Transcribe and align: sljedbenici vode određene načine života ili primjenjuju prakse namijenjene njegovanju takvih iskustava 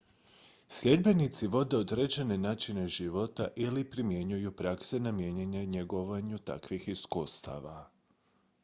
sljedbenici 0.75 1.47
vode 1.47 1.77
određene 1.77 2.37
načine 2.37 2.87
života 2.87 3.47
ili 3.55 3.89
primjenjuju 3.91 4.55
prakse 4.55 4.99
namijenjene 4.99 5.65
njegovanju 5.65 6.37
takvih 6.37 6.87
iskustava 6.89 7.89